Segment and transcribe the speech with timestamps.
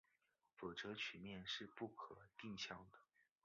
[0.55, 2.97] 否则曲面是不可定向的。